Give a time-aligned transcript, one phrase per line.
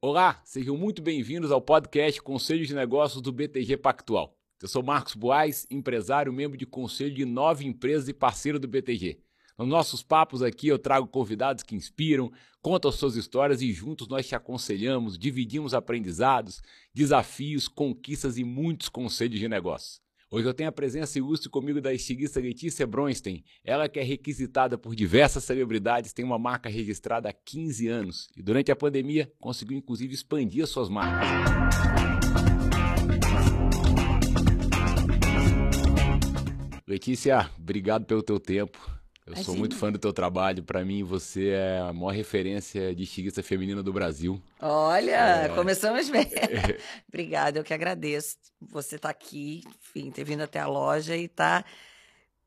[0.00, 4.32] Olá, sejam muito bem-vindos ao podcast Conselho de Negócios do BTG Pactual.
[4.62, 9.18] Eu sou Marcos Boaz, empresário, membro de conselho de nove empresas e parceiro do BTG.
[9.58, 12.30] Nos nossos papos aqui eu trago convidados que inspiram,
[12.62, 16.62] contam suas histórias e juntos nós te aconselhamos, dividimos aprendizados,
[16.94, 20.00] desafios, conquistas e muitos conselhos de negócios.
[20.30, 23.42] Hoje eu tenho a presença ilustre comigo da estilista Letícia Bronstein.
[23.64, 28.42] Ela que é requisitada por diversas celebridades, tem uma marca registrada há 15 anos e
[28.42, 31.26] durante a pandemia conseguiu inclusive expandir as suas marcas.
[36.86, 38.97] Letícia, obrigado pelo teu tempo.
[39.28, 40.62] Eu sou muito fã do teu trabalho.
[40.62, 44.40] Para mim, você é a maior referência de estilista feminina do Brasil.
[44.60, 45.48] Olha, é...
[45.50, 46.26] começamos bem.
[47.08, 48.36] Obrigada, eu que agradeço.
[48.60, 51.68] Você estar tá aqui, enfim, ter vindo até a loja e estar tá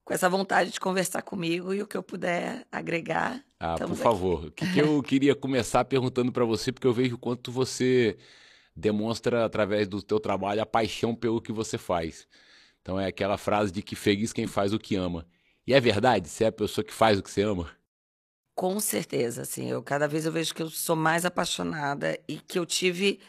[0.04, 3.44] com essa vontade de conversar comigo e o que eu puder agregar.
[3.60, 4.46] Ah, por favor.
[4.46, 8.18] O que, que eu queria começar perguntando para você, porque eu vejo o quanto você
[8.76, 12.28] demonstra através do teu trabalho a paixão pelo que você faz.
[12.82, 15.28] Então é aquela frase de que feliz quem faz o que ama.
[15.72, 16.28] E é verdade?
[16.28, 17.72] Você é a pessoa que faz o que você ama?
[18.54, 19.70] Com certeza, assim.
[19.70, 23.22] Eu cada vez eu vejo que eu sou mais apaixonada e que eu tive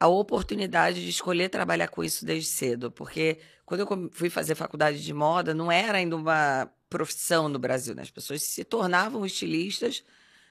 [0.00, 5.04] a oportunidade de escolher trabalhar com isso desde cedo, porque quando eu fui fazer faculdade
[5.04, 8.00] de moda, não era ainda uma profissão no Brasil, né?
[8.00, 10.02] As pessoas se tornavam estilistas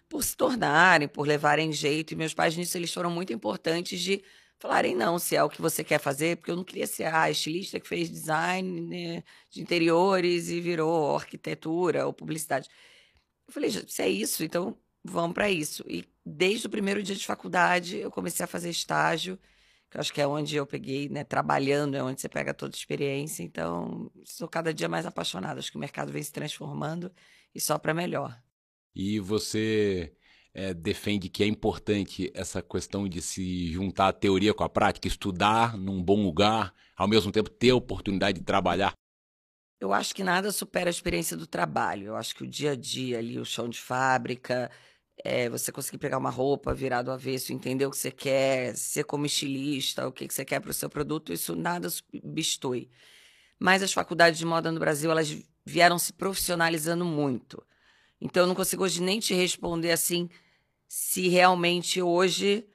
[0.07, 4.23] por se tornarem, por levarem jeito, e meus pais nisso eles foram muito importantes de
[4.61, 7.29] falarem não, se é o que você quer fazer, porque eu não queria ser a
[7.31, 12.69] estilista que fez design né, de interiores e virou arquitetura ou publicidade.
[13.47, 15.83] Eu falei, se é isso, então vamos para isso.
[15.87, 19.39] E desde o primeiro dia de faculdade eu comecei a fazer estágio,
[19.89, 22.75] que eu acho que é onde eu peguei, né, trabalhando, é onde você pega toda
[22.75, 23.43] a experiência.
[23.43, 25.59] Então, sou cada dia mais apaixonada.
[25.59, 27.11] Acho que o mercado vem se transformando
[27.53, 28.39] e só para melhor.
[28.95, 30.15] E você
[30.53, 35.07] é, defende que é importante essa questão de se juntar a teoria com a prática,
[35.07, 38.93] estudar num bom lugar, ao mesmo tempo ter a oportunidade de trabalhar?
[39.79, 42.07] Eu acho que nada supera a experiência do trabalho.
[42.07, 44.69] Eu acho que o dia a dia ali, o chão de fábrica,
[45.23, 49.05] é, você conseguir pegar uma roupa, virar do avesso, entender o que você quer, ser
[49.05, 52.89] como estilista, o que você quer para o seu produto, isso nada substitui.
[53.59, 57.63] Mas as faculdades de moda no Brasil, elas vieram se profissionalizando muito.
[58.21, 60.29] Então, eu não consigo hoje nem te responder assim
[60.87, 62.65] se realmente hoje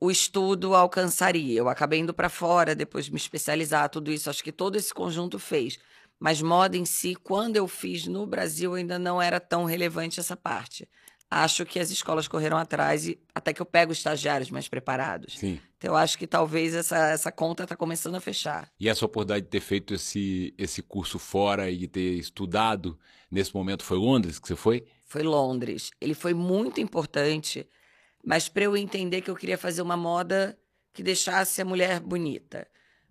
[0.00, 1.58] o estudo alcançaria.
[1.58, 4.30] Eu acabei indo para fora, depois de me especializar, tudo isso.
[4.30, 5.78] Acho que todo esse conjunto fez.
[6.18, 10.36] Mas moda em si, quando eu fiz no Brasil, ainda não era tão relevante essa
[10.36, 10.88] parte.
[11.30, 15.38] Acho que as escolas correram atrás e até que eu pego estagiários mais preparados.
[15.38, 15.60] Sim.
[15.84, 18.72] Então eu acho que talvez essa, essa conta está começando a fechar.
[18.80, 22.98] E essa oportunidade de ter feito esse, esse curso fora e de ter estudado
[23.30, 24.86] nesse momento foi Londres que você foi?
[25.04, 25.90] Foi Londres.
[26.00, 27.68] Ele foi muito importante,
[28.24, 30.58] mas para eu entender que eu queria fazer uma moda
[30.90, 32.66] que deixasse a mulher bonita.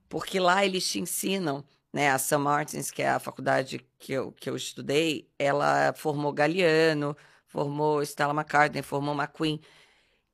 [0.10, 1.64] Porque lá eles te ensinam,
[1.94, 2.10] né?
[2.10, 2.38] A St.
[2.38, 8.34] Martins, que é a faculdade que eu, que eu estudei, ela formou Galeano, formou Stella
[8.34, 9.62] McCartney, formou McQueen.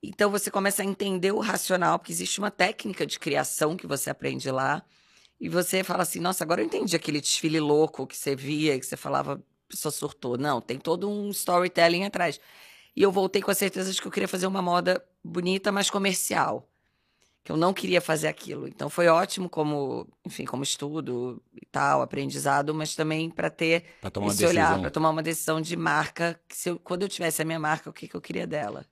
[0.01, 4.09] Então você começa a entender o racional, porque existe uma técnica de criação que você
[4.09, 4.83] aprende lá.
[5.39, 8.85] E você fala assim: nossa, agora eu entendi aquele desfile louco que você via, que
[8.85, 9.39] você falava, a
[9.69, 10.37] pessoa surtou.
[10.37, 12.39] Não, tem todo um storytelling atrás.
[12.95, 15.89] E eu voltei com a certeza de que eu queria fazer uma moda bonita, mas
[15.89, 16.67] comercial.
[17.43, 18.67] Que eu não queria fazer aquilo.
[18.67, 24.09] Então foi ótimo como, enfim, como estudo e tal, aprendizado, mas também para ter pra
[24.11, 27.41] tomar esse olhar, para tomar uma decisão de marca, que se eu, quando eu tivesse
[27.41, 28.85] a minha marca, o que, que eu queria dela.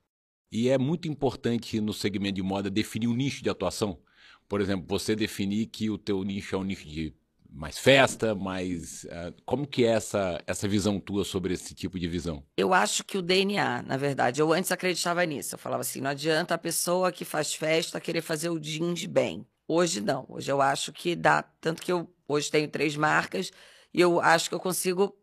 [0.52, 4.00] E é muito importante no segmento de moda definir um nicho de atuação.
[4.48, 7.14] Por exemplo, você definir que o teu nicho é um nicho de
[7.50, 12.08] mais festa, mais uh, como que é essa essa visão tua sobre esse tipo de
[12.08, 12.44] visão?
[12.56, 15.56] Eu acho que o DNA, na verdade, eu antes acreditava nisso.
[15.56, 19.46] Eu falava assim, não adianta a pessoa que faz festa querer fazer o jeans bem.
[19.68, 20.26] Hoje não.
[20.30, 23.52] Hoje eu acho que dá, tanto que eu hoje tenho três marcas
[23.94, 25.18] e eu acho que eu consigo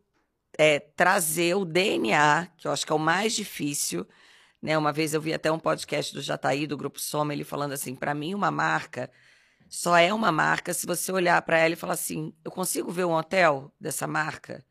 [0.58, 4.06] é, trazer o DNA, que eu acho que é o mais difícil
[4.64, 4.78] né?
[4.78, 7.94] Uma vez eu vi até um podcast do Jataí, do Grupo Soma, ele falando assim:
[7.94, 9.10] para mim, uma marca
[9.68, 13.04] só é uma marca se você olhar para ela e falar assim: eu consigo ver
[13.04, 14.65] um hotel dessa marca?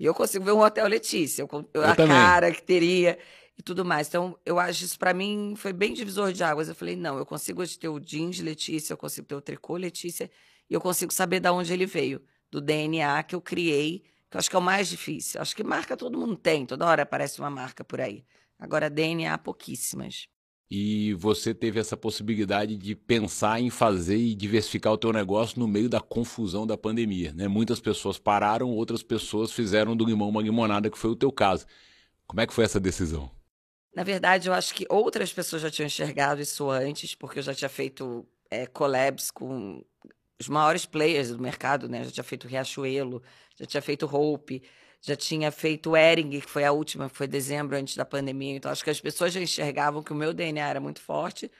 [0.00, 2.16] E eu consigo ver um hotel Letícia, eu, eu, a também.
[2.16, 3.18] cara que teria
[3.56, 4.08] e tudo mais.
[4.08, 6.70] Então, eu acho isso para mim foi bem divisor de águas.
[6.70, 9.76] Eu falei: não, eu consigo hoje ter o jeans Letícia, eu consigo ter o tricô
[9.76, 10.30] Letícia,
[10.70, 14.38] e eu consigo saber de onde ele veio, do DNA que eu criei, que eu
[14.38, 15.38] acho que é o mais difícil.
[15.38, 18.24] Acho que marca todo mundo tem, toda hora aparece uma marca por aí.
[18.64, 20.26] Agora, DNA, pouquíssimas.
[20.70, 25.68] E você teve essa possibilidade de pensar em fazer e diversificar o teu negócio no
[25.68, 27.46] meio da confusão da pandemia, né?
[27.46, 31.66] Muitas pessoas pararam, outras pessoas fizeram do limão uma limonada, que foi o teu caso.
[32.26, 33.30] Como é que foi essa decisão?
[33.94, 37.54] Na verdade, eu acho que outras pessoas já tinham enxergado isso antes, porque eu já
[37.54, 39.84] tinha feito é, collabs com
[40.40, 42.02] os maiores players do mercado, né?
[42.04, 43.22] Já tinha feito Riachuelo,
[43.54, 44.62] já tinha feito Hope,
[45.06, 48.56] já tinha feito Ering, que foi a última, foi dezembro antes da pandemia.
[48.56, 51.50] Então, acho que as pessoas já enxergavam que o meu DNA era muito forte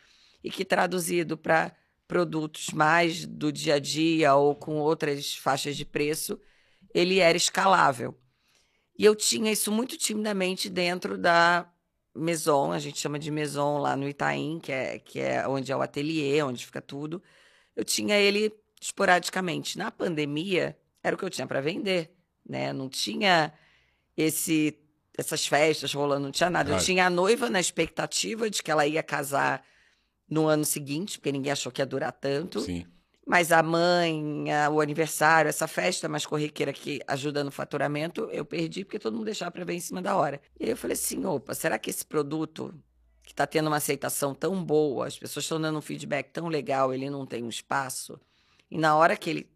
[0.43, 1.77] e que traduzido para
[2.09, 6.41] produtos mais do dia a dia ou com outras faixas de preço,
[6.95, 8.19] ele era escalável.
[8.99, 11.71] E eu tinha isso muito timidamente dentro da
[12.15, 15.77] Maison, a gente chama de Maison lá no Itaim, que é, que é onde é
[15.77, 17.23] o ateliê, onde fica tudo.
[17.77, 19.77] Eu tinha ele esporadicamente.
[19.77, 22.14] Na pandemia, era o que eu tinha para vender,
[22.47, 22.73] né?
[22.73, 23.53] Não tinha
[24.17, 24.79] esse
[25.17, 26.71] essas festas rolando, não tinha nada.
[26.71, 26.83] Claro.
[26.83, 29.65] Eu tinha a noiva na expectativa de que ela ia casar
[30.29, 32.61] no ano seguinte, porque ninguém achou que ia durar tanto.
[32.61, 32.85] Sim.
[33.27, 38.45] Mas a mãe, a, o aniversário, essa festa mais corriqueira que ajuda no faturamento, eu
[38.45, 40.41] perdi porque todo mundo deixava para ver em cima da hora.
[40.61, 42.75] E aí eu falei assim: opa, será que esse produto
[43.23, 46.93] que está tendo uma aceitação tão boa, as pessoas estão dando um feedback tão legal,
[46.93, 48.21] ele não tem um espaço?
[48.71, 49.54] E na hora que ele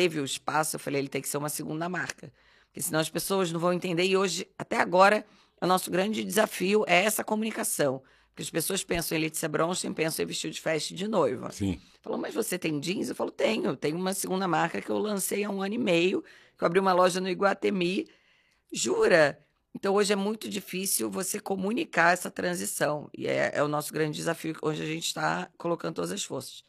[0.00, 2.32] teve o espaço, eu falei: ele tem que ser uma segunda marca.
[2.68, 4.04] Porque senão as pessoas não vão entender.
[4.04, 5.26] E hoje, até agora,
[5.60, 8.02] o nosso grande desafio é essa comunicação.
[8.28, 11.50] Porque as pessoas pensam em Letícia Bronstein, pensam em vestido de festa de noiva.
[11.50, 11.78] Sim.
[12.00, 13.10] Falou, mas você tem jeans?
[13.10, 13.76] Eu falo, tenho.
[13.76, 16.22] Tenho uma segunda marca que eu lancei há um ano e meio,
[16.56, 18.08] que eu abri uma loja no Iguatemi.
[18.72, 19.38] Jura?
[19.74, 23.10] Então, hoje é muito difícil você comunicar essa transição.
[23.12, 26.64] E é, é o nosso grande desafio, onde a gente está colocando todas as forças.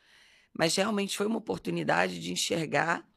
[0.51, 3.07] Mas realmente foi uma oportunidade de enxergar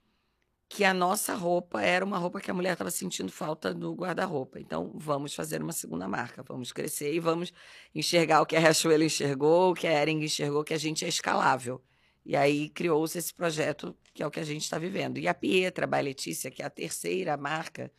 [0.68, 4.58] que a nossa roupa era uma roupa que a mulher estava sentindo falta no guarda-roupa.
[4.58, 7.52] Então, vamos fazer uma segunda marca, vamos crescer e vamos
[7.94, 11.08] enxergar o que a Riachuelo enxergou, o que a Ering enxergou, que a gente é
[11.08, 11.82] escalável.
[12.24, 15.18] E aí criou-se esse projeto, que é o que a gente está vivendo.
[15.18, 17.92] E a Pietra, by Letícia, que é a terceira marca,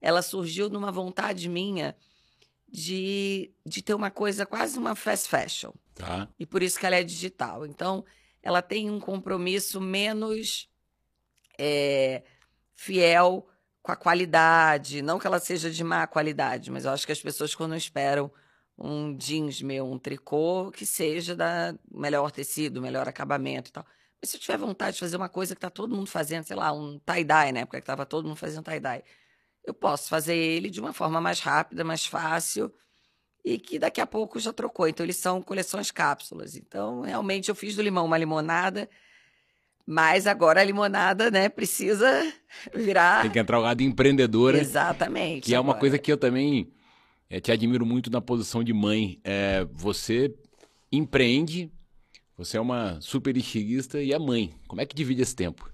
[0.00, 1.96] ela surgiu numa vontade minha
[2.68, 5.72] de, de ter uma coisa quase uma fast fashion.
[5.94, 6.28] Tá.
[6.38, 7.66] E por isso que ela é digital.
[7.66, 8.04] Então,
[8.42, 10.69] ela tem um compromisso menos
[11.60, 12.22] é,
[12.74, 13.46] fiel
[13.82, 15.02] com a qualidade.
[15.02, 18.32] Não que ela seja de má qualidade, mas eu acho que as pessoas, quando esperam
[18.78, 23.84] um jeans meu, um tricô, que seja da melhor tecido, melhor acabamento e tal.
[24.20, 26.56] Mas se eu tiver vontade de fazer uma coisa que está todo mundo fazendo, sei
[26.56, 29.04] lá, um tie-dye, na época que estava todo mundo fazendo tie-dye,
[29.64, 32.72] eu posso fazer ele de uma forma mais rápida, mais fácil
[33.44, 34.88] e que daqui a pouco já trocou.
[34.88, 36.56] Então, eles são coleções cápsulas.
[36.56, 38.88] Então, realmente, eu fiz do limão uma limonada
[39.90, 42.32] mas agora a limonada, né, precisa
[42.72, 43.22] virar.
[43.22, 44.56] Tem que entrar o lado empreendedora.
[44.56, 45.46] Exatamente.
[45.46, 45.66] Que agora.
[45.66, 46.72] é uma coisa que eu também
[47.28, 49.20] é, te admiro muito na posição de mãe.
[49.24, 50.32] É, você
[50.92, 51.72] empreende,
[52.36, 54.54] você é uma super estilista e é mãe.
[54.68, 55.68] Como é que divide esse tempo?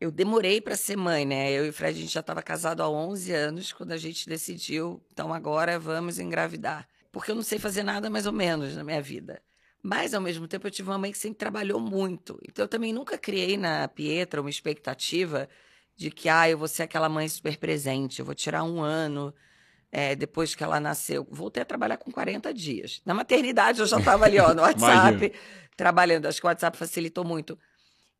[0.00, 1.50] Eu demorei para ser mãe, né?
[1.50, 4.28] Eu e o Fred, a gente já estava casado há 11 anos quando a gente
[4.28, 6.88] decidiu, então agora vamos engravidar.
[7.10, 9.42] Porque eu não sei fazer nada mais ou menos na minha vida.
[9.82, 12.38] Mas, ao mesmo tempo, eu tive uma mãe que sempre trabalhou muito.
[12.46, 15.48] Então, eu também nunca criei na Pietra uma expectativa
[15.96, 19.34] de que, ah, eu vou ser aquela mãe super presente, eu vou tirar um ano
[19.90, 21.26] é, depois que ela nasceu.
[21.30, 23.00] Voltei a trabalhar com 40 dias.
[23.04, 25.32] Na maternidade, eu já estava ali, ó, no WhatsApp,
[25.76, 26.26] trabalhando.
[26.26, 27.58] Acho que o WhatsApp facilitou muito.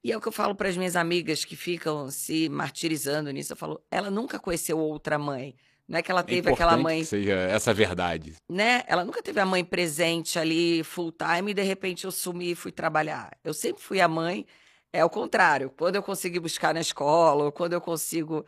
[0.03, 3.53] E é o que eu falo para as minhas amigas que ficam se martirizando nisso.
[3.53, 5.55] Eu falo, ela nunca conheceu outra mãe.
[5.91, 7.01] Não é que ela é teve é aquela mãe.
[7.01, 8.37] Que seja essa verdade.
[8.49, 8.85] Né?
[8.87, 12.55] Ela nunca teve a mãe presente ali full time e de repente eu sumi e
[12.55, 13.37] fui trabalhar.
[13.43, 14.47] Eu sempre fui a mãe.
[14.93, 15.69] É o contrário.
[15.77, 18.47] Quando eu consigo buscar na escola, ou quando eu consigo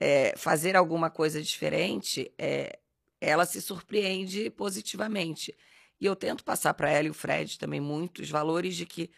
[0.00, 2.76] é, fazer alguma coisa diferente, é,
[3.20, 5.56] ela se surpreende positivamente.
[6.00, 9.08] E eu tento passar para ela e o Fred também muitos valores de que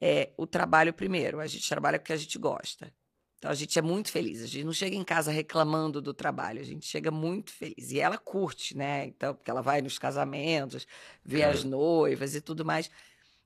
[0.00, 1.40] é, o trabalho primeiro.
[1.40, 2.92] A gente trabalha porque a gente gosta.
[3.38, 4.42] Então a gente é muito feliz.
[4.42, 7.92] A gente não chega em casa reclamando do trabalho, a gente chega muito feliz.
[7.92, 9.06] E ela curte, né?
[9.06, 10.86] Então, porque ela vai nos casamentos,
[11.24, 12.90] vê as noivas e tudo mais.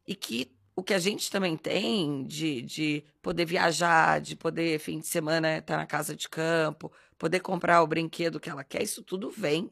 [0.06, 4.98] E que o que a gente também tem de, de poder viajar, de poder, fim
[4.98, 9.02] de semana, estar na casa de campo, poder comprar o brinquedo que ela quer, isso
[9.02, 9.70] tudo vem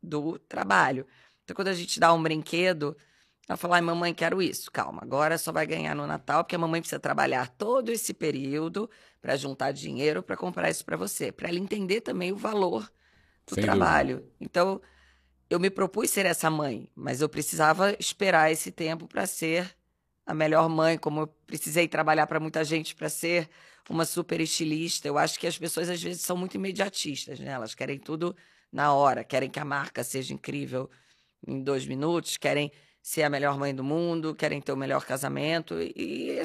[0.00, 1.06] do trabalho.
[1.42, 2.96] Então, quando a gente dá um brinquedo,
[3.48, 4.70] ela fala, ai, mamãe, quero isso.
[4.70, 8.90] Calma, agora só vai ganhar no Natal, porque a mamãe precisa trabalhar todo esse período
[9.20, 12.90] para juntar dinheiro para comprar isso para você, para ela entender também o valor
[13.46, 14.16] do Sem trabalho.
[14.16, 14.34] Dúvida.
[14.40, 14.80] Então,
[15.48, 19.76] eu me propus ser essa mãe, mas eu precisava esperar esse tempo para ser
[20.26, 23.48] a melhor mãe, como eu precisei trabalhar para muita gente para ser
[23.88, 25.06] uma super estilista.
[25.06, 27.52] Eu acho que as pessoas às vezes são muito imediatistas, né?
[27.52, 28.34] Elas querem tudo
[28.72, 30.90] na hora, querem que a marca seja incrível
[31.46, 32.72] em dois minutos, querem
[33.06, 35.80] ser a melhor mãe do mundo, querem ter o melhor casamento.
[35.80, 36.40] E, e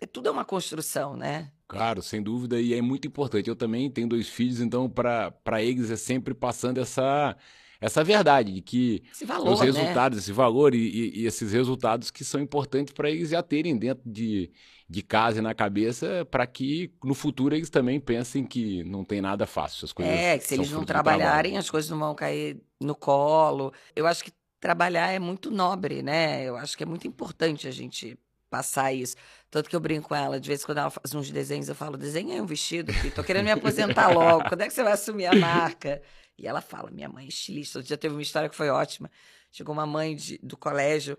[0.00, 1.52] é, tudo é uma construção, né?
[1.68, 3.46] Claro, sem dúvida, e é muito importante.
[3.46, 7.36] Eu também tenho dois filhos, então para eles é sempre passando essa
[7.80, 9.66] essa verdade de que valor, os né?
[9.66, 10.22] resultados, né?
[10.22, 14.02] esse valor e, e, e, esses resultados que são importantes para eles já terem dentro
[14.04, 14.50] de,
[14.88, 19.20] de casa e na cabeça, para que no futuro eles também pensem que não tem
[19.20, 19.84] nada fácil.
[19.84, 23.72] As coisas é, que se eles não trabalharem, as coisas não vão cair no colo.
[23.94, 26.44] Eu acho que trabalhar é muito nobre, né?
[26.44, 28.18] Eu acho que é muito importante a gente
[28.50, 29.16] passar isso.
[29.50, 31.74] Tanto que eu brinco com ela, de vez em quando ela faz uns desenhos, eu
[31.74, 34.92] falo, desenha um vestido, filho, tô querendo me aposentar logo, quando é que você vai
[34.92, 36.02] assumir a marca?
[36.38, 37.82] E ela fala, minha mãe é estilista.
[37.82, 39.10] Já teve uma história que foi ótima.
[39.50, 41.18] Chegou uma mãe de, do colégio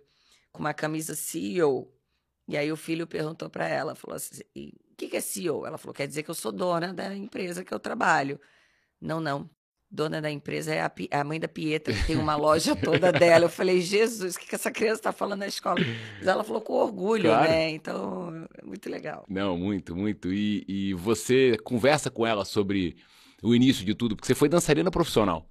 [0.52, 1.94] com uma camisa CEO.
[2.48, 5.66] E aí o filho perguntou para ela, falou assim, o que, que é CEO?
[5.66, 8.40] Ela falou, quer dizer que eu sou dona da empresa que eu trabalho.
[9.00, 9.50] Não, não.
[9.92, 13.46] Dona da empresa é a, a mãe da Pietra, que tem uma loja toda dela.
[13.46, 15.80] Eu falei, Jesus, o que, que essa criança está falando na escola?
[16.18, 17.50] Mas ela falou com orgulho, claro.
[17.50, 17.72] né?
[17.72, 19.26] Então, é muito legal.
[19.28, 20.32] Não, muito, muito.
[20.32, 22.98] E, e você conversa com ela sobre
[23.42, 25.50] o início de tudo, porque você foi dançarina profissional.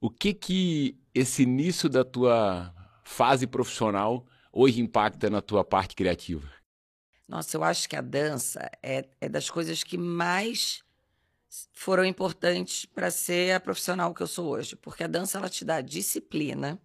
[0.00, 6.48] O que que esse início da tua fase profissional hoje impacta na tua parte criativa?
[7.26, 10.84] Nossa, eu acho que a dança é, é das coisas que mais
[11.72, 15.64] foram importantes para ser a profissional que eu sou hoje, porque a dança ela te
[15.64, 16.80] dá disciplina,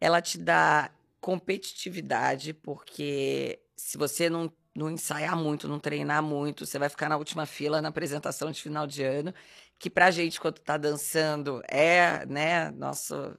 [0.00, 6.78] ela te dá competitividade, porque se você não não ensaiar muito, não treinar muito, você
[6.78, 9.34] vai ficar na última fila na apresentação de final de ano,
[9.78, 13.36] que pra gente, quando tá dançando, é, né, nosso,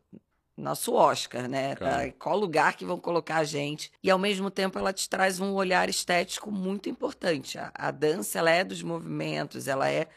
[0.60, 1.76] nosso Oscar, né?
[1.76, 3.92] Tá, qual lugar que vão colocar a gente?
[4.04, 7.58] E ao mesmo tempo ela te traz um olhar estético muito importante.
[7.58, 10.08] A, a dança, ela é dos movimentos, ela é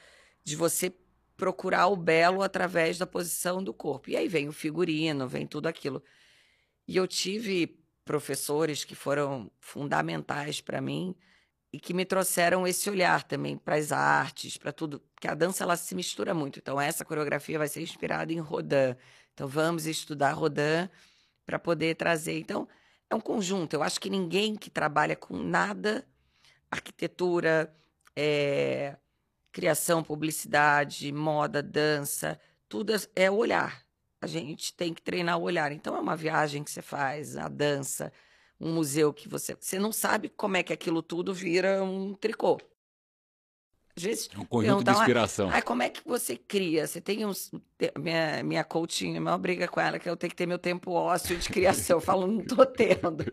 [0.44, 0.92] de você
[1.36, 4.10] procurar o belo através da posição do corpo.
[4.10, 6.02] E aí vem o figurino, vem tudo aquilo.
[6.86, 11.16] E eu tive professores que foram fundamentais para mim
[11.72, 15.64] e que me trouxeram esse olhar também para as artes, para tudo, porque a dança
[15.64, 16.58] ela se mistura muito.
[16.58, 18.94] Então essa coreografia vai ser inspirada em Rodin.
[19.34, 20.88] Então vamos estudar Rodin
[21.46, 22.38] para poder trazer.
[22.38, 22.68] Então
[23.10, 23.74] é um conjunto.
[23.74, 26.06] Eu acho que ninguém que trabalha com nada,
[26.70, 27.74] arquitetura,
[28.16, 28.96] é,
[29.50, 33.82] criação, publicidade, moda, dança, tudo é olhar
[34.22, 35.72] a gente tem que treinar o olhar.
[35.72, 38.12] Então é uma viagem que você faz, a dança,
[38.60, 39.56] um museu que você.
[39.56, 42.60] Você não sabe como é que aquilo tudo vira um tricô.
[43.96, 45.50] Às vezes, é um conjunto de inspiração.
[45.52, 46.86] Ah, como é que você cria?
[46.86, 47.50] Você tem uns.
[47.98, 50.58] Minha, minha coaching, a maior briga com ela é que eu tenho que ter meu
[50.58, 51.98] tempo ósseo de criação.
[51.98, 53.24] eu falo, não tô tendo.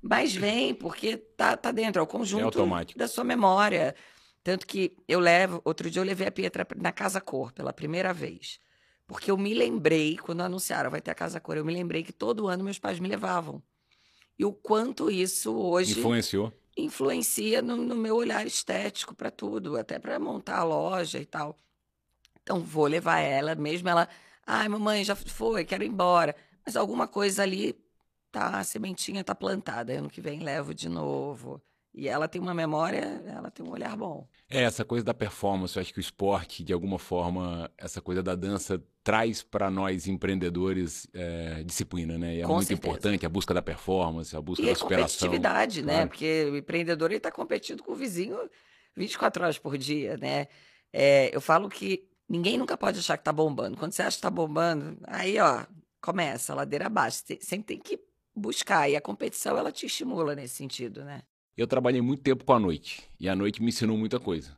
[0.00, 3.94] Mas vem, porque tá, tá dentro, é o conjunto é da sua memória.
[4.44, 5.60] Tanto que eu levo.
[5.64, 8.60] Outro dia eu levei a Pietra na Casa Cor pela primeira vez.
[9.06, 12.12] Porque eu me lembrei, quando anunciaram vai ter a Casa Cor, eu me lembrei que
[12.12, 13.60] todo ano meus pais me levavam.
[14.38, 15.98] E o quanto isso hoje.
[15.98, 16.52] Influenciou?
[16.78, 21.56] Influencia no, no meu olhar estético para tudo, até para montar a loja e tal.
[22.42, 24.08] Então, vou levar ela, mesmo ela.
[24.46, 26.34] Ai, mamãe, já foi, quero ir embora.
[26.64, 27.74] Mas alguma coisa ali,
[28.32, 29.92] tá, a sementinha tá plantada.
[29.92, 31.62] Ano que vem levo de novo.
[31.98, 34.24] E ela tem uma memória, ela tem um olhar bom.
[34.48, 38.22] É, essa coisa da performance, eu acho que o esporte, de alguma forma, essa coisa
[38.22, 42.36] da dança traz para nós empreendedores é, disciplina, né?
[42.36, 42.88] E é Com muito certeza.
[42.88, 45.28] importante a busca da performance, a busca e da a superação.
[45.28, 45.94] competitividade, né?
[45.94, 46.08] Claro.
[46.10, 48.38] Porque o empreendedor está competindo com o vizinho
[48.96, 50.46] 24 horas por dia, né?
[50.92, 53.76] É, eu falo que ninguém nunca pode achar que está bombando.
[53.76, 55.66] Quando você acha que está bombando, aí, ó,
[56.00, 57.24] começa, ladeira abaixo.
[57.26, 57.98] Você sempre tem que
[58.36, 58.88] buscar.
[58.88, 61.22] E a competição, ela te estimula nesse sentido, né?
[61.58, 64.56] Eu trabalhei muito tempo com a noite e a noite me ensinou muita coisa.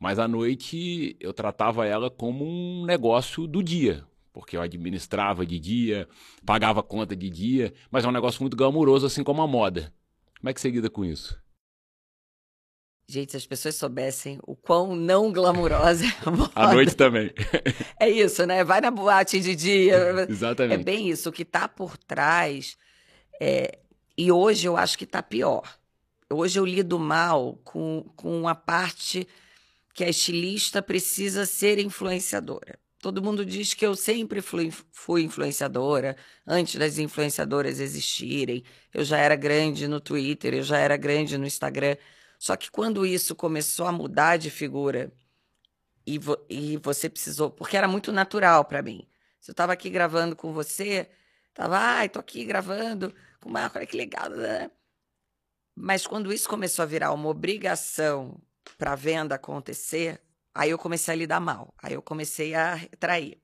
[0.00, 5.60] Mas a noite eu tratava ela como um negócio do dia, porque eu administrava de
[5.60, 6.08] dia,
[6.44, 9.94] pagava conta de dia, mas é um negócio muito glamuroso, assim como a moda.
[10.40, 11.40] Como é que você lida com isso?
[13.08, 16.52] Gente, se as pessoas soubessem o quão não glamurosa é a moda.
[16.56, 17.32] À noite também.
[18.00, 18.64] É isso, né?
[18.64, 20.26] Vai na boate de dia.
[20.28, 20.80] Exatamente.
[20.80, 21.28] É bem isso.
[21.28, 22.76] O que está por trás.
[23.40, 23.78] É...
[24.18, 25.79] E hoje eu acho que está pior.
[26.32, 29.26] Hoje eu lido mal com, com a parte
[29.92, 32.78] que a estilista precisa ser influenciadora.
[33.00, 38.62] Todo mundo diz que eu sempre fui, fui influenciadora, antes das influenciadoras existirem.
[38.94, 41.96] Eu já era grande no Twitter, eu já era grande no Instagram.
[42.38, 45.12] Só que quando isso começou a mudar de figura
[46.06, 49.08] e, vo, e você precisou, porque era muito natural para mim.
[49.40, 51.08] Se eu estava aqui gravando com você,
[51.54, 54.70] tava, ai, tô aqui gravando com o Marco, olha que legal, né?
[55.82, 58.38] Mas quando isso começou a virar uma obrigação
[58.76, 60.20] para a venda acontecer,
[60.54, 61.74] aí eu comecei a lidar mal.
[61.82, 63.40] Aí eu comecei a trair.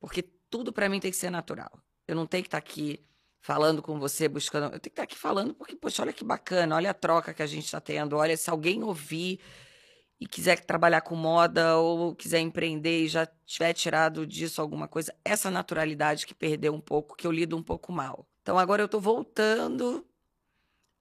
[0.00, 1.70] Porque tudo para mim tem que ser natural.
[2.08, 3.06] Eu não tenho que estar tá aqui
[3.42, 4.64] falando com você, buscando.
[4.64, 7.34] Eu tenho que estar tá aqui falando porque, poxa, olha que bacana, olha a troca
[7.34, 9.38] que a gente está tendo, olha se alguém ouvir.
[10.18, 15.14] e quiser trabalhar com moda ou quiser empreender e já tiver tirado disso alguma coisa,
[15.24, 18.26] essa naturalidade que perdeu um pouco, que eu lido um pouco mal.
[18.42, 20.06] Então agora eu estou voltando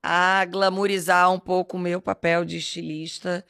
[0.02, 3.46] a glamorizar um pouco o meu papel de estilista,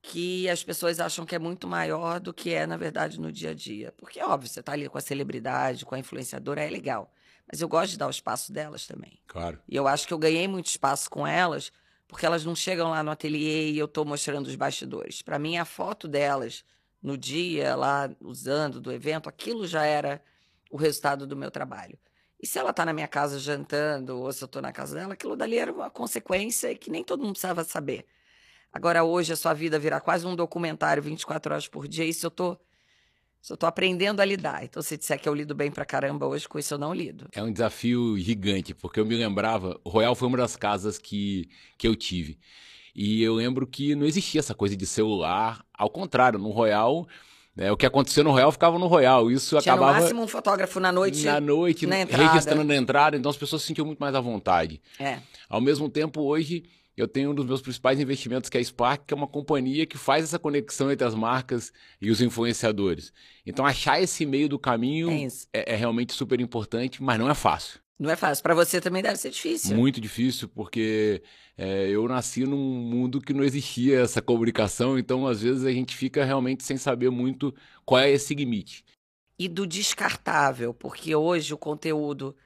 [0.00, 3.50] que as pessoas acham que é muito maior do que é, na verdade, no dia
[3.50, 3.92] a dia.
[3.96, 7.12] Porque, óbvio, você está ali com a celebridade, com a influenciadora, é legal.
[7.50, 9.18] Mas eu gosto de dar o espaço delas também.
[9.26, 9.58] Claro.
[9.68, 11.72] E eu acho que eu ganhei muito espaço com elas,
[12.06, 15.22] porque elas não chegam lá no ateliê e eu estou mostrando os bastidores.
[15.22, 16.64] Para mim, a foto delas
[17.02, 20.22] no dia, lá usando do evento, aquilo já era
[20.70, 21.98] o resultado do meu trabalho.
[22.40, 25.14] E se ela está na minha casa jantando, ou se eu estou na casa dela,
[25.14, 28.06] aquilo dali era uma consequência que nem todo mundo precisava saber.
[28.72, 32.30] Agora, hoje, a sua vida virar quase um documentário 24 horas por dia, isso eu
[32.30, 32.56] tô,
[33.42, 34.62] isso eu tô aprendendo a lidar.
[34.62, 37.26] Então, se disser que eu lido bem pra caramba hoje, com isso eu não lido.
[37.32, 41.48] É um desafio gigante, porque eu me lembrava, o Royal foi uma das casas que,
[41.76, 42.38] que eu tive.
[42.94, 45.64] E eu lembro que não existia essa coisa de celular.
[45.72, 47.06] Ao contrário, no Royal
[47.58, 49.30] é, o que aconteceu no Royal ficava no Royal.
[49.30, 49.94] Isso Tinha acabava.
[49.94, 51.24] no máximo um fotógrafo na noite.
[51.24, 52.28] Na noite, na entrada.
[52.28, 54.80] registrando na entrada, então as pessoas se sentiam muito mais à vontade.
[54.98, 55.18] É.
[55.48, 56.64] Ao mesmo tempo, hoje,
[56.96, 59.86] eu tenho um dos meus principais investimentos, que é a Spark, que é uma companhia
[59.86, 63.12] que faz essa conexão entre as marcas e os influenciadores.
[63.44, 67.34] Então, achar esse meio do caminho É é, é realmente super importante, mas não é
[67.34, 67.80] fácil.
[67.98, 68.42] Não é fácil.
[68.42, 69.76] Pra você também deve ser difícil.
[69.76, 71.22] Muito difícil, porque
[71.56, 75.96] é, eu nasci num mundo que não existia essa comunicação, então às vezes a gente
[75.96, 77.52] fica realmente sem saber muito
[77.84, 78.84] qual é esse limite.
[79.36, 82.36] E do descartável, porque hoje o conteúdo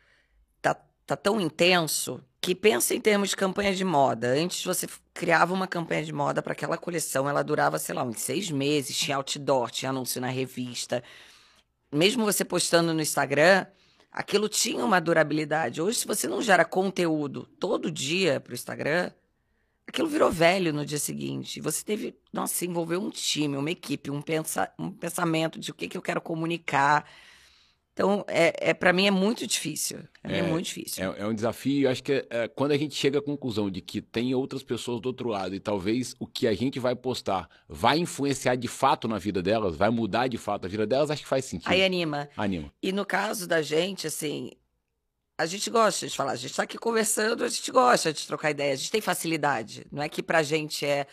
[0.62, 0.74] tá,
[1.06, 4.28] tá tão intenso que pensa em termos de campanha de moda.
[4.28, 8.20] Antes você criava uma campanha de moda para aquela coleção, ela durava, sei lá, uns
[8.20, 11.04] seis meses, tinha outdoor, tinha anúncio na revista.
[11.92, 13.66] Mesmo você postando no Instagram,
[14.12, 15.80] aquilo tinha uma durabilidade.
[15.80, 19.10] Hoje, se você não gera conteúdo todo dia para o Instagram,
[19.86, 21.60] aquilo virou velho no dia seguinte.
[21.60, 25.88] Você teve, nossa, envolver um time, uma equipe, um, pensa, um pensamento de o que,
[25.88, 27.08] que eu quero comunicar.
[27.92, 29.98] Então, é, é para mim é muito difícil.
[30.24, 31.12] É, É, muito difícil.
[31.12, 34.00] É, é um desafio, acho que é, quando a gente chega à conclusão de que
[34.00, 37.98] tem outras pessoas do outro lado e talvez o que a gente vai postar vai
[37.98, 41.28] influenciar de fato na vida delas, vai mudar de fato a vida delas, acho que
[41.28, 41.70] faz sentido.
[41.70, 42.30] Aí anima.
[42.34, 42.72] Anima.
[42.82, 44.52] E no caso da gente, assim,
[45.36, 48.50] a gente gosta de falar, a gente tá aqui conversando, a gente gosta de trocar
[48.50, 49.86] ideia, a gente tem facilidade.
[49.92, 51.06] Não é que pra gente é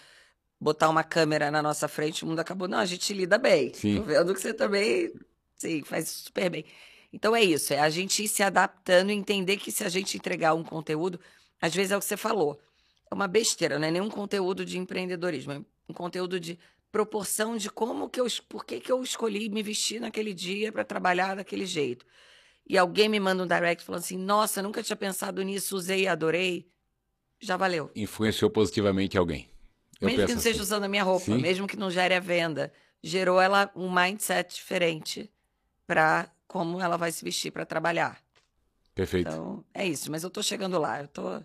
[0.60, 2.68] botar uma câmera na nossa frente e o mundo acabou.
[2.68, 3.74] Não, a gente lida bem.
[3.74, 3.98] Sim.
[3.98, 5.12] Tô vendo que você também,
[5.60, 6.65] sim, faz super bem.
[7.12, 10.15] Então é isso, é a gente ir se adaptando e entender que se a gente
[10.15, 11.19] entregar um conteúdo,
[11.62, 12.60] às vezes é o que você falou,
[13.12, 16.58] é uma besteira, não é nenhum conteúdo de empreendedorismo, é um conteúdo de
[16.91, 20.84] proporção de como que eu, por que que eu escolhi me vestir naquele dia para
[20.84, 22.06] trabalhar daquele jeito.
[22.67, 26.08] E alguém me manda um direct falando assim: "Nossa, nunca tinha pensado nisso, usei e
[26.08, 26.67] adorei".
[27.41, 27.89] Já valeu.
[27.95, 29.50] Influenciou positivamente alguém.
[30.00, 30.63] Eu mesmo que não seja assim.
[30.63, 31.38] usando a minha roupa, Sim.
[31.38, 35.32] mesmo que não gere a venda, gerou ela um mindset diferente
[35.89, 38.21] para como ela vai se vestir para trabalhar.
[38.93, 39.28] Perfeito.
[39.28, 41.41] Então, é isso, mas eu tô chegando lá, eu tô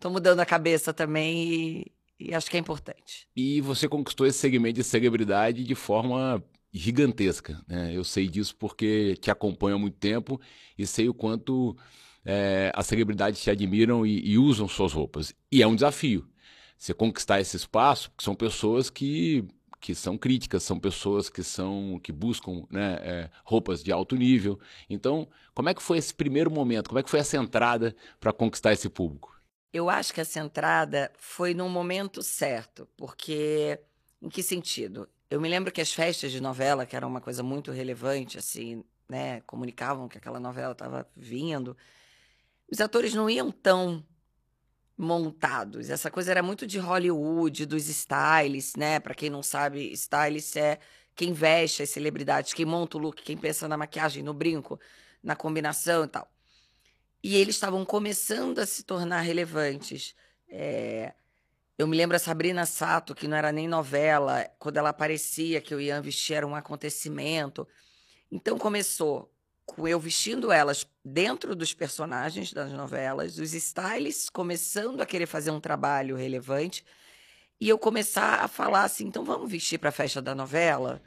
[0.00, 3.28] tô mudando a cabeça também e, e acho que é importante.
[3.36, 7.62] E você conquistou esse segmento de celebridade de forma gigantesca.
[7.68, 7.92] Né?
[7.94, 10.40] Eu sei disso porque te acompanho há muito tempo
[10.76, 11.76] e sei o quanto
[12.24, 15.32] é, as celebridades te admiram e, e usam suas roupas.
[15.52, 16.28] E é um desafio.
[16.76, 19.44] Você conquistar esse espaço, porque são pessoas que,
[19.84, 24.58] que são críticas, são pessoas que são que buscam né, é, roupas de alto nível.
[24.88, 26.88] Então, como é que foi esse primeiro momento?
[26.88, 29.38] Como é que foi essa entrada para conquistar esse público?
[29.74, 33.78] Eu acho que essa entrada foi num momento certo, porque
[34.22, 35.06] em que sentido?
[35.28, 38.82] Eu me lembro que as festas de novela, que era uma coisa muito relevante, assim,
[39.06, 41.76] né, comunicavam que aquela novela estava vindo,
[42.72, 44.02] os atores não iam tão
[44.96, 45.90] montados.
[45.90, 49.00] Essa coisa era muito de Hollywood, dos stylists, né?
[49.00, 50.78] Para quem não sabe, stylist é
[51.14, 54.80] quem veste as celebridades, quem monta o look, quem pensa na maquiagem, no brinco,
[55.22, 56.30] na combinação e tal.
[57.22, 60.14] E eles estavam começando a se tornar relevantes.
[60.48, 61.14] É,
[61.78, 65.74] Eu me lembro a Sabrina Sato, que não era nem novela, quando ela aparecia, que
[65.74, 67.66] eu ia vestir, era um acontecimento.
[68.30, 69.33] Então começou
[69.66, 75.50] com eu vestindo elas dentro dos personagens das novelas, os stylists começando a querer fazer
[75.50, 76.84] um trabalho relevante,
[77.60, 81.00] e eu começar a falar assim: então vamos vestir para a festa da novela?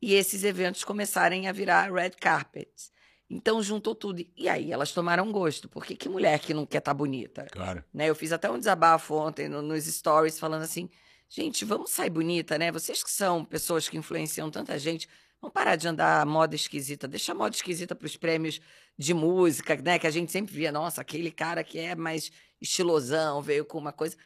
[0.00, 2.90] E esses eventos começarem a virar red carpets.
[3.30, 4.24] Então juntou tudo.
[4.36, 7.46] E aí elas tomaram gosto, porque que mulher que não quer estar bonita?
[7.52, 7.84] Claro.
[7.94, 8.10] né?
[8.10, 10.90] Eu fiz até um desabafo ontem no- nos stories falando assim,
[11.28, 12.72] gente, vamos sair bonita, né?
[12.72, 15.08] Vocês que são pessoas que influenciam tanta gente,
[15.42, 18.60] vamos parar de andar moda esquisita, deixa a moda esquisita para os prêmios
[18.96, 19.98] de música, né?
[19.98, 23.92] Que a gente sempre via, nossa, aquele cara que é mais estilosão, veio com uma
[23.92, 24.16] coisa.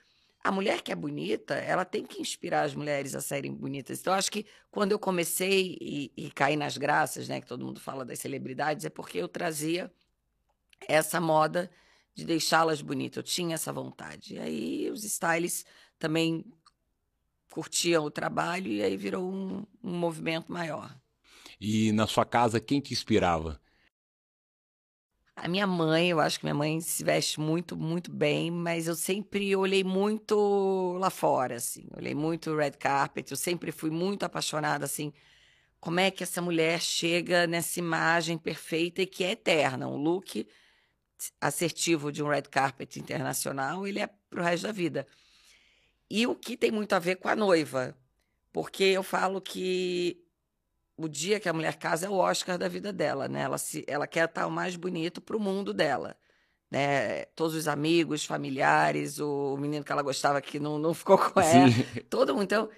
[0.44, 4.00] a mulher que é bonita, ela tem que inspirar as mulheres a serem bonitas.
[4.00, 7.80] Então, acho que quando eu comecei e, e caí nas graças, né, que todo mundo
[7.80, 9.90] fala das celebridades, é porque eu trazia
[10.86, 11.70] essa moda
[12.14, 13.16] de deixá-las bonitas.
[13.16, 14.34] Eu tinha essa vontade.
[14.34, 15.64] E aí os stylists
[15.98, 16.44] também
[17.50, 20.94] curtiam o trabalho e aí virou um, um movimento maior.
[21.60, 23.60] E na sua casa, quem te inspirava?
[25.34, 28.94] A minha mãe, eu acho que minha mãe se veste muito, muito bem, mas eu
[28.94, 31.86] sempre olhei muito lá fora, assim.
[31.94, 35.12] Olhei muito red carpet, eu sempre fui muito apaixonada, assim.
[35.78, 39.86] Como é que essa mulher chega nessa imagem perfeita e que é eterna?
[39.86, 40.46] Um look
[41.40, 45.06] assertivo de um red carpet internacional, ele é pro resto da vida.
[46.10, 47.96] E o que tem muito a ver com a noiva,
[48.52, 50.25] porque eu falo que
[50.96, 53.42] o dia que a mulher casa é o Oscar da vida dela, né?
[53.42, 56.16] Ela, se, ela quer estar o mais bonito para o mundo dela.
[56.70, 57.26] Né?
[57.26, 61.70] Todos os amigos, familiares, o menino que ela gostava que não, não ficou com ela,
[61.70, 62.00] Sim.
[62.08, 62.44] todo mundo.
[62.44, 62.68] Então,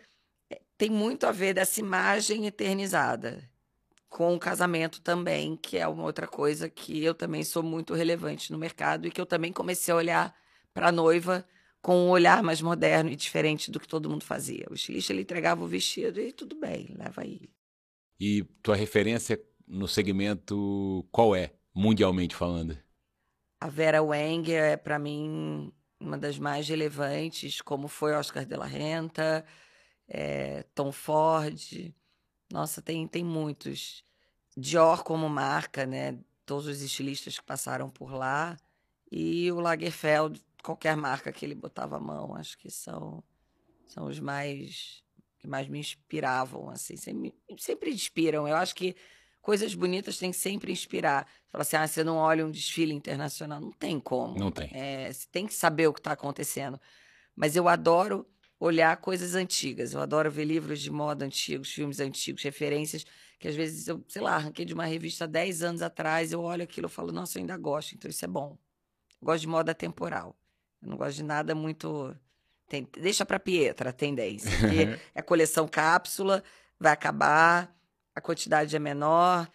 [0.50, 3.48] é, tem muito a ver dessa imagem eternizada
[4.08, 8.50] com o casamento também, que é uma outra coisa que eu também sou muito relevante
[8.52, 10.34] no mercado e que eu também comecei a olhar
[10.74, 11.46] para a noiva
[11.80, 14.66] com um olhar mais moderno e diferente do que todo mundo fazia.
[14.70, 17.48] O estilista ele entregava o vestido e tudo bem, leva aí.
[18.20, 22.76] E tua referência no segmento qual é, mundialmente falando?
[23.60, 28.66] A Vera Wang é, para mim, uma das mais relevantes, como foi Oscar de la
[28.66, 29.44] Renta,
[30.08, 31.92] é, Tom Ford.
[32.50, 34.04] Nossa, tem, tem muitos.
[34.56, 36.18] Dior como marca, né?
[36.46, 38.56] Todos os estilistas que passaram por lá.
[39.10, 43.22] E o Lagerfeld, qualquer marca que ele botava a mão, acho que são,
[43.86, 45.02] são os mais
[45.48, 48.46] que mais me inspiravam, assim, sempre, sempre inspiram.
[48.46, 48.94] Eu acho que
[49.40, 51.26] coisas bonitas têm que sempre inspirar.
[51.48, 53.60] Fala assim, ah, você não olha um desfile internacional.
[53.60, 54.38] Não tem como.
[54.38, 54.70] Não tem.
[54.72, 56.78] É, você tem que saber o que está acontecendo.
[57.34, 58.26] Mas eu adoro
[58.60, 59.94] olhar coisas antigas.
[59.94, 63.06] Eu adoro ver livros de moda antigos, filmes antigos, referências
[63.38, 66.64] que às vezes eu, sei lá, arranquei de uma revista 10 anos atrás, eu olho
[66.64, 68.58] aquilo e falo, nossa, eu ainda gosto, então isso é bom.
[69.20, 70.36] Eu gosto de moda temporal.
[70.82, 72.16] Eu não gosto de nada muito
[72.68, 74.50] tem, deixa para Pietra a tendência.
[74.58, 76.42] Porque é coleção cápsula,
[76.78, 77.74] vai acabar,
[78.14, 79.50] a quantidade é menor.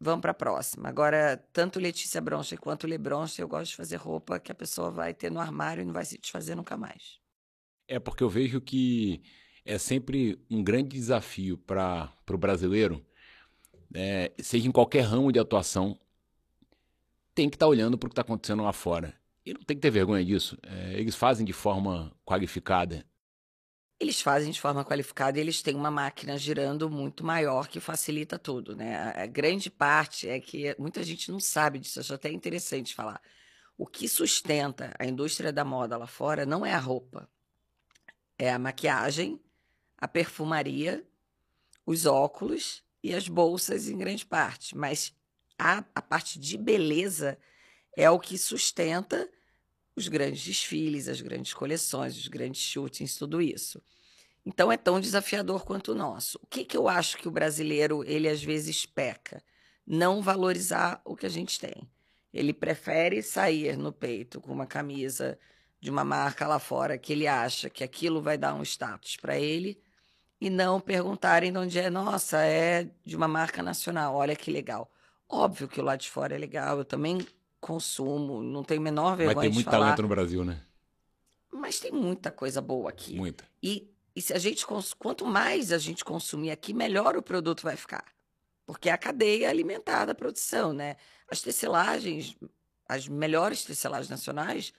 [0.00, 0.88] Vamos para a próxima.
[0.88, 4.92] Agora, tanto Letícia Broncha quanto Le Broncha, eu gosto de fazer roupa que a pessoa
[4.92, 7.18] vai ter no armário e não vai se desfazer nunca mais.
[7.88, 9.20] É porque eu vejo que
[9.64, 13.04] é sempre um grande desafio para o brasileiro,
[13.92, 15.98] é, seja em qualquer ramo de atuação,
[17.34, 19.17] tem que estar tá olhando para o que está acontecendo lá fora.
[19.48, 20.58] E não tem que ter vergonha disso.
[20.62, 23.02] É, eles fazem de forma qualificada.
[23.98, 28.38] Eles fazem de forma qualificada e eles têm uma máquina girando muito maior que facilita
[28.38, 29.10] tudo, né?
[29.16, 33.22] A, grande parte é que muita gente não sabe disso, acho até interessante falar.
[33.76, 37.26] O que sustenta a indústria da moda lá fora não é a roupa,
[38.38, 39.40] é a maquiagem,
[39.96, 41.02] a perfumaria,
[41.86, 44.76] os óculos e as bolsas em grande parte.
[44.76, 45.16] Mas
[45.58, 47.38] a, a parte de beleza
[47.96, 49.26] é o que sustenta
[49.98, 53.82] os grandes desfiles, as grandes coleções, os grandes shootings, tudo isso.
[54.46, 56.38] Então é tão desafiador quanto o nosso.
[56.42, 59.42] O que, que eu acho que o brasileiro, ele às vezes peca?
[59.86, 61.88] Não valorizar o que a gente tem.
[62.32, 65.38] Ele prefere sair no peito com uma camisa
[65.80, 69.38] de uma marca lá fora que ele acha que aquilo vai dar um status para
[69.38, 69.80] ele
[70.40, 71.90] e não perguntarem de onde é.
[71.90, 74.90] Nossa, é de uma marca nacional, olha que legal.
[75.28, 77.26] Óbvio que o lado de fora é legal, eu também
[77.60, 79.78] consumo, não tenho a menor vergonha Mas tem muito falar.
[79.86, 80.62] talento no Brasil, né?
[81.52, 83.16] Mas tem muita coisa boa aqui.
[83.16, 83.44] Muita.
[83.62, 84.66] E, e se a gente
[84.98, 88.04] quanto mais a gente consumir aqui, melhor o produto vai ficar.
[88.66, 90.96] Porque é a cadeia alimentar da produção, né?
[91.30, 92.36] As tecelagens,
[92.86, 94.72] as melhores tecelagens nacionais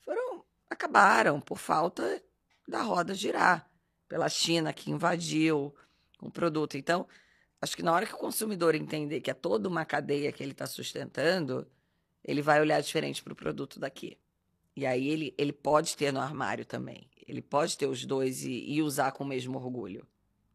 [0.00, 2.22] foram acabaram por falta
[2.66, 3.70] da roda girar,
[4.08, 5.74] pela China que invadiu
[6.20, 6.76] o produto.
[6.76, 7.06] Então,
[7.60, 10.52] acho que na hora que o consumidor entender que é toda uma cadeia que ele
[10.52, 11.66] está sustentando,
[12.26, 14.18] ele vai olhar diferente para o produto daqui.
[14.74, 17.08] E aí ele, ele pode ter no armário também.
[17.26, 20.06] Ele pode ter os dois e, e, usar com o mesmo orgulho.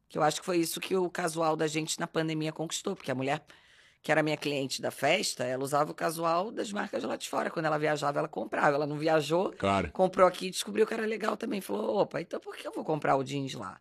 [0.08, 3.10] Que eu acho que foi isso que o casual da gente na pandemia conquistou, porque
[3.10, 3.44] a mulher
[4.04, 7.52] que era minha cliente da festa, ela usava o casual das marcas lá de fora.
[7.52, 8.76] Quando ela viajava, ela comprava.
[8.76, 9.92] Ela não viajou, claro.
[9.92, 11.62] comprou aqui e descobriu que era legal também.
[11.62, 13.80] Falou, opa, então por que eu vou comprar o jeans lá?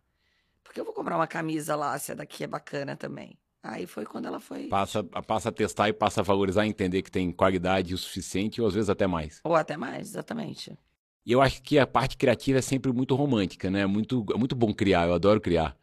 [0.63, 3.37] Por que eu vou comprar uma camisa lá se a daqui é bacana também?
[3.63, 4.67] Aí foi quando ela foi.
[4.67, 8.67] Passa, passa a testar e passa a valorizar, entender que tem qualidade o suficiente, ou
[8.67, 9.39] às vezes até mais.
[9.43, 10.77] Ou até mais, exatamente.
[11.23, 13.85] E eu acho que a parte criativa é sempre muito romântica, né?
[13.85, 15.77] Muito, é muito bom criar, eu adoro criar.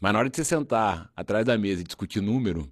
[0.00, 2.70] Mas na hora de você sentar atrás da mesa e discutir número,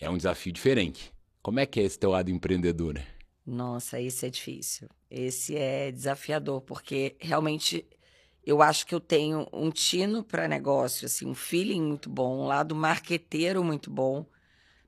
[0.00, 1.12] é um desafio diferente.
[1.42, 2.98] Como é que é esse teu lado empreendedor?
[3.44, 4.88] Nossa, esse é difícil.
[5.10, 7.86] Esse é desafiador, porque realmente
[8.46, 12.46] eu acho que eu tenho um tino para negócio, assim, um feeling muito bom, um
[12.46, 14.26] lado marqueteiro muito bom,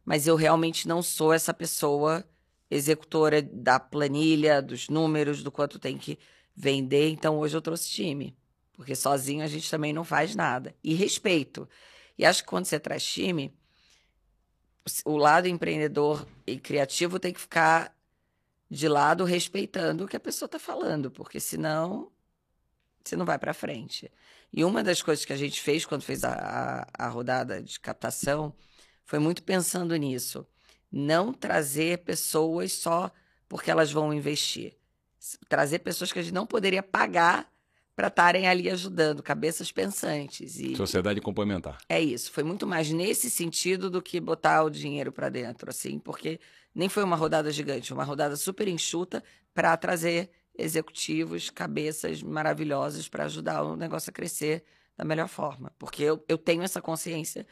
[0.04, 2.24] mas eu realmente não sou essa pessoa
[2.70, 6.18] executora da planilha, dos números, do quanto tem que
[6.54, 7.10] vender.
[7.10, 8.36] Então hoje eu trouxe time,
[8.72, 10.74] porque sozinho a gente também não faz nada.
[10.82, 11.68] E respeito.
[12.18, 13.54] E acho que quando você traz time,
[15.04, 17.94] o lado empreendedor e criativo tem que ficar
[18.70, 22.10] de lado respeitando o que a pessoa está falando, porque senão
[23.08, 24.10] você não vai para frente.
[24.52, 26.32] E uma das coisas que a gente fez quando fez a,
[26.96, 28.54] a, a rodada de captação
[29.04, 30.46] foi muito pensando nisso.
[30.90, 33.10] Não trazer pessoas só
[33.48, 34.76] porque elas vão investir.
[35.48, 37.50] Trazer pessoas que a gente não poderia pagar
[37.96, 40.60] para estarem ali ajudando, cabeças pensantes.
[40.60, 41.78] E Sociedade complementar.
[41.88, 42.30] É isso.
[42.30, 46.38] Foi muito mais nesse sentido do que botar o dinheiro para dentro, assim, porque
[46.74, 53.24] nem foi uma rodada gigante, uma rodada super enxuta para trazer executivos, cabeças maravilhosas para
[53.24, 54.64] ajudar o negócio a crescer
[54.96, 55.72] da melhor forma.
[55.78, 57.46] Porque eu, eu tenho essa consciência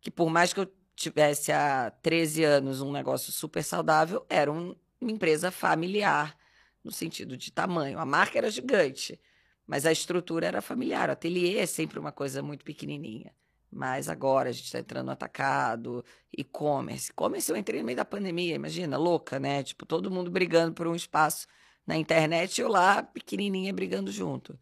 [0.00, 4.74] que, por mais que eu tivesse há 13 anos um negócio super saudável, era um,
[5.00, 6.36] uma empresa familiar,
[6.82, 7.98] no sentido de tamanho.
[7.98, 9.20] A marca era gigante,
[9.66, 11.08] mas a estrutura era familiar.
[11.08, 13.34] O ateliê é sempre uma coisa muito pequenininha.
[13.70, 17.10] Mas agora a gente está entrando no atacado, e-commerce.
[17.10, 19.62] E-commerce eu entrei no meio da pandemia, imagina, louca, né?
[19.64, 21.46] Tipo, todo mundo brigando por um espaço
[21.86, 24.58] na internet, eu lá, pequenininha, brigando junto.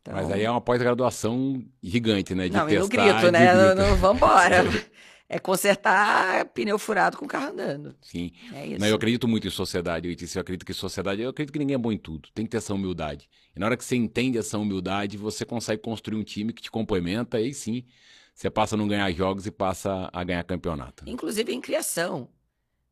[0.00, 0.14] Então...
[0.14, 2.48] Mas aí é uma pós-graduação gigante, né?
[2.48, 3.46] De não, testar, e no grito, né?
[3.46, 3.74] Grito.
[3.74, 4.64] Não, não, vambora.
[5.28, 7.94] é consertar pneu furado com carro andando.
[8.00, 8.32] Sim.
[8.54, 8.80] É isso.
[8.80, 10.08] Não, eu acredito muito em sociedade.
[10.08, 12.28] Eu, eu acredito que sociedade, eu acredito que ninguém é bom em tudo.
[12.32, 13.28] Tem que ter essa humildade.
[13.54, 16.70] E na hora que você entende essa humildade, você consegue construir um time que te
[16.70, 17.84] complementa, aí sim,
[18.32, 21.04] você passa a não ganhar jogos e passa a ganhar campeonato.
[21.06, 22.28] Inclusive em criação.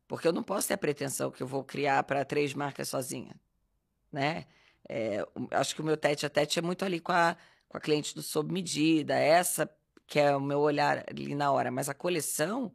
[0.07, 3.35] Porque eu não posso ter a pretensão que eu vou criar para três marcas sozinha
[4.15, 4.45] né?
[4.87, 7.35] É, acho que o meu tete a tete é muito ali com a,
[7.67, 9.69] com a cliente do sob medida, essa
[10.07, 11.71] que é o meu olhar ali na hora.
[11.71, 12.71] Mas a coleção,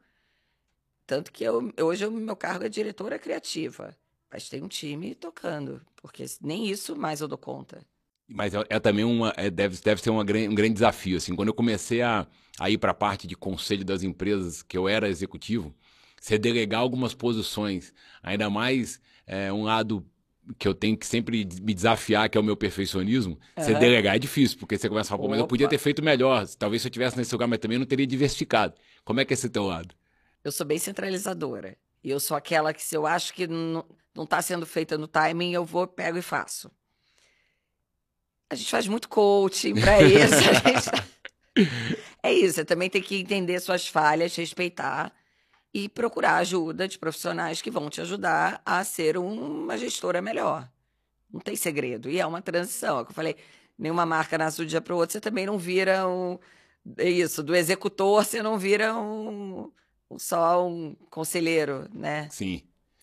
[1.06, 3.96] tanto que eu, hoje o meu cargo é diretora criativa,
[4.30, 7.84] mas tem um time tocando, porque nem isso mais eu dou conta.
[8.28, 9.32] Mas é, é também uma.
[9.36, 10.24] É, deve, deve ser uma, um
[10.54, 11.16] grande desafio.
[11.16, 12.26] Assim, quando eu comecei a,
[12.58, 15.74] a ir para a parte de conselho das empresas, que eu era executivo,
[16.20, 20.06] você delegar algumas posições, ainda mais é, um lado
[20.58, 23.64] que eu tenho que sempre me desafiar, que é o meu perfeccionismo, uhum.
[23.64, 26.02] você delegar é difícil, porque você começa a falar, pô, mas eu podia ter feito
[26.02, 26.46] melhor.
[26.58, 28.74] Talvez se eu tivesse nesse lugar, mas também não teria diversificado.
[29.04, 29.94] Como é que é esse teu lado?
[30.42, 31.76] Eu sou bem centralizadora.
[32.02, 35.06] E eu sou aquela que, se eu acho que não, não tá sendo feita no
[35.06, 36.70] timing, eu vou, pego e faço.
[38.48, 40.34] A gente faz muito coaching para isso.
[40.42, 41.70] gente...
[42.22, 45.12] é isso, você também tem que entender suas falhas, respeitar
[45.72, 50.68] e procurar ajuda de profissionais que vão te ajudar a ser uma gestora melhor.
[51.32, 52.10] Não tem segredo.
[52.10, 52.98] E é uma transição.
[52.98, 53.36] É o que eu falei,
[53.78, 56.38] nenhuma marca nasce do dia para o outro, você também não vira um.
[56.96, 59.70] É isso, do executor, você não vira um,
[60.16, 62.28] só um conselheiro, né?
[62.30, 62.62] Sim.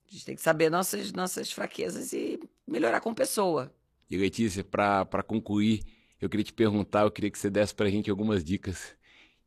[0.09, 3.71] A gente tem que saber nossas, nossas fraquezas e melhorar com pessoa.
[4.09, 5.83] E Letícia, para concluir,
[6.19, 8.95] eu queria te perguntar, eu queria que você desse para a gente algumas dicas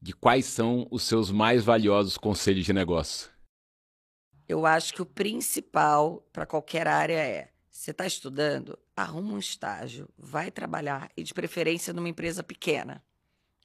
[0.01, 3.31] de quais são os seus mais valiosos conselhos de negócio?
[4.49, 10.09] Eu acho que o principal para qualquer área é: você está estudando, arruma um estágio,
[10.19, 13.05] vai trabalhar e de preferência numa empresa pequena.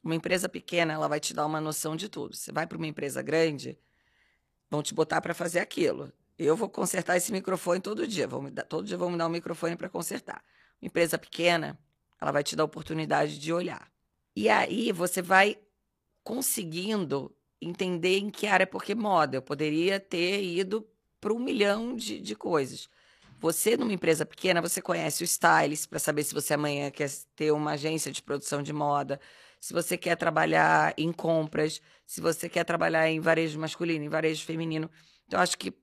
[0.03, 2.35] Uma empresa pequena, ela vai te dar uma noção de tudo.
[2.35, 3.79] Você vai para uma empresa grande,
[4.69, 6.13] vão te botar para fazer aquilo.
[6.37, 8.27] Eu vou consertar esse microfone todo dia.
[8.27, 10.43] Me dar, todo dia vão me dar um microfone para consertar.
[10.79, 11.79] Uma empresa pequena,
[12.21, 13.89] ela vai te dar a oportunidade de olhar.
[14.35, 15.57] E aí você vai
[16.25, 20.85] conseguindo entender em que área, porque moda, eu poderia ter ido
[21.21, 22.89] para um milhão de, de coisas.
[23.39, 27.51] Você, numa empresa pequena, você conhece o stylist para saber se você amanhã quer ter
[27.51, 29.19] uma agência de produção de moda,
[29.61, 34.43] se você quer trabalhar em compras, se você quer trabalhar em varejo masculino, em varejo
[34.45, 34.89] feminino.
[35.27, 35.73] Então, acho que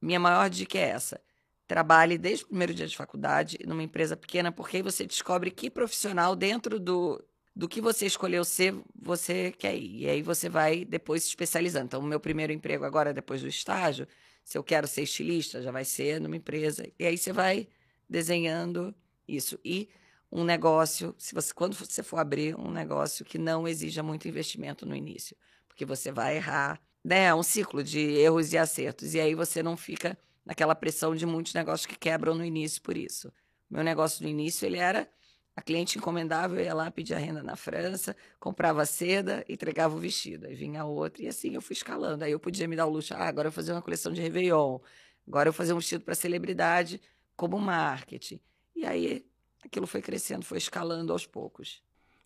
[0.00, 1.20] minha maior dica é essa.
[1.66, 5.70] Trabalhe desde o primeiro dia de faculdade numa empresa pequena, porque aí você descobre que
[5.70, 7.22] profissional dentro do,
[7.54, 10.02] do que você escolheu ser, você quer ir.
[10.02, 11.86] E aí você vai depois se especializando.
[11.86, 14.06] Então, o meu primeiro emprego agora, depois do estágio,
[14.44, 16.86] se eu quero ser estilista, já vai ser numa empresa.
[16.98, 17.68] E aí você vai
[18.08, 18.94] desenhando
[19.28, 19.58] isso.
[19.64, 19.88] E
[20.30, 24.86] um negócio, se você, quando você for abrir um negócio que não exija muito investimento
[24.86, 25.36] no início,
[25.68, 27.24] porque você vai errar, né?
[27.24, 29.14] É um ciclo de erros e acertos.
[29.14, 32.96] E aí você não fica naquela pressão de muitos negócios que quebram no início por
[32.96, 33.32] isso.
[33.70, 35.08] Meu negócio no início, ele era
[35.54, 39.98] a cliente encomendava, eu ia lá pedir a renda na França, comprava seda, entregava o
[39.98, 40.46] vestido.
[40.46, 42.24] Aí vinha outra, e assim eu fui escalando.
[42.24, 44.20] Aí eu podia me dar o luxo, ah, agora eu vou fazer uma coleção de
[44.20, 44.78] Réveillon.
[45.26, 47.00] Agora eu fazer um vestido para celebridade
[47.36, 48.40] como marketing.
[48.74, 49.24] E aí
[49.64, 51.82] aquilo foi crescendo, foi escalando aos poucos.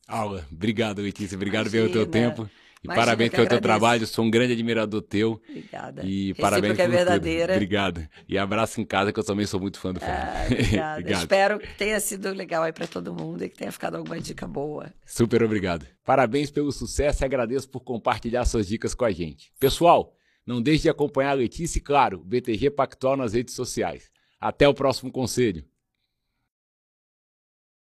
[0.07, 0.47] Aula.
[0.51, 1.35] Obrigado, Letícia.
[1.35, 1.83] Obrigado Imagina.
[1.83, 2.49] pelo teu tempo.
[2.87, 5.40] E Imagina parabéns pelo teu trabalho, sou um grande admirador teu.
[5.49, 6.03] Obrigada.
[6.05, 7.46] E Recíproca parabéns é verdadeira.
[7.46, 7.57] Tudo.
[7.57, 8.09] Obrigado.
[8.29, 10.29] E abraço em casa, que eu também sou muito fã do Fernando.
[10.29, 10.44] Ah,
[10.99, 11.12] obrigada.
[11.12, 14.46] Espero que tenha sido legal aí para todo mundo e que tenha ficado alguma dica
[14.46, 14.92] boa.
[15.05, 15.87] Super obrigado.
[16.05, 19.53] Parabéns pelo sucesso e agradeço por compartilhar suas dicas com a gente.
[19.59, 20.14] Pessoal,
[20.46, 24.11] não deixe de acompanhar a Letícia e, claro, o BTG Pactual nas redes sociais.
[24.40, 25.64] Até o próximo conselho.